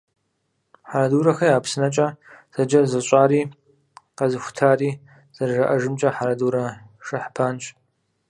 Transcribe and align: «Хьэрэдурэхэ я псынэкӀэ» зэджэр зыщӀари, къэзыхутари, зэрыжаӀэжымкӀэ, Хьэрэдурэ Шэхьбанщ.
«Хьэрэдурэхэ 0.89 1.45
я 1.55 1.59
псынэкӀэ» 1.63 2.07
зэджэр 2.53 2.85
зыщӀари, 2.91 3.41
къэзыхутари, 4.17 4.89
зэрыжаӀэжымкӀэ, 5.35 6.09
Хьэрэдурэ 6.15 6.65
Шэхьбанщ. 7.05 7.63